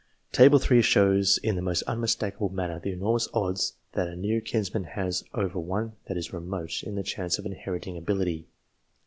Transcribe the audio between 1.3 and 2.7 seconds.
in the most unmistakable